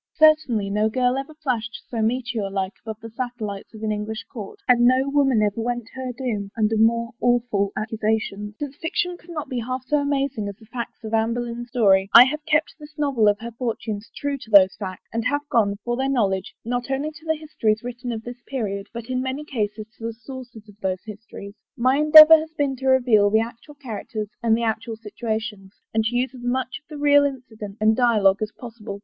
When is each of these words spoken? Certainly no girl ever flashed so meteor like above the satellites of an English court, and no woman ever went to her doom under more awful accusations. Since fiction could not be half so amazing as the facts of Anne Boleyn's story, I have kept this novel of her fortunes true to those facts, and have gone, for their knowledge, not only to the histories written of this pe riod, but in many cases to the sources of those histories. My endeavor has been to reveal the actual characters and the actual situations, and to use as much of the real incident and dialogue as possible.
Certainly 0.17 0.71
no 0.71 0.89
girl 0.89 1.15
ever 1.15 1.35
flashed 1.35 1.83
so 1.87 2.01
meteor 2.01 2.49
like 2.49 2.73
above 2.81 2.99
the 3.03 3.11
satellites 3.11 3.71
of 3.75 3.83
an 3.83 3.91
English 3.91 4.23
court, 4.33 4.57
and 4.67 4.81
no 4.83 5.07
woman 5.07 5.43
ever 5.43 5.61
went 5.61 5.85
to 5.85 5.91
her 5.93 6.11
doom 6.11 6.49
under 6.57 6.75
more 6.75 7.11
awful 7.21 7.71
accusations. 7.77 8.55
Since 8.57 8.77
fiction 8.77 9.15
could 9.15 9.29
not 9.29 9.47
be 9.47 9.59
half 9.59 9.83
so 9.85 9.97
amazing 9.99 10.47
as 10.49 10.55
the 10.55 10.65
facts 10.65 11.03
of 11.03 11.13
Anne 11.13 11.35
Boleyn's 11.35 11.67
story, 11.69 12.09
I 12.15 12.23
have 12.23 12.43
kept 12.47 12.73
this 12.79 12.97
novel 12.97 13.27
of 13.27 13.37
her 13.41 13.51
fortunes 13.51 14.09
true 14.17 14.39
to 14.39 14.49
those 14.49 14.73
facts, 14.75 15.05
and 15.13 15.23
have 15.25 15.47
gone, 15.51 15.75
for 15.83 15.95
their 15.95 16.09
knowledge, 16.09 16.55
not 16.65 16.89
only 16.89 17.11
to 17.11 17.25
the 17.27 17.35
histories 17.35 17.83
written 17.83 18.11
of 18.11 18.23
this 18.23 18.41
pe 18.47 18.57
riod, 18.57 18.87
but 18.91 19.05
in 19.05 19.21
many 19.21 19.43
cases 19.45 19.85
to 19.99 20.05
the 20.07 20.13
sources 20.13 20.67
of 20.67 20.79
those 20.81 21.03
histories. 21.05 21.53
My 21.77 21.97
endeavor 21.97 22.39
has 22.39 22.53
been 22.57 22.75
to 22.77 22.87
reveal 22.87 23.29
the 23.29 23.41
actual 23.41 23.75
characters 23.75 24.29
and 24.41 24.57
the 24.57 24.63
actual 24.63 24.95
situations, 24.95 25.73
and 25.93 26.03
to 26.05 26.15
use 26.15 26.33
as 26.33 26.41
much 26.41 26.79
of 26.81 26.87
the 26.89 26.97
real 26.97 27.23
incident 27.23 27.77
and 27.79 27.95
dialogue 27.95 28.41
as 28.41 28.51
possible. 28.51 28.99